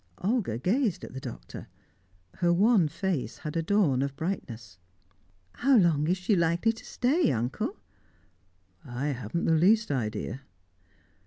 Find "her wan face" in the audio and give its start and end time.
2.37-3.37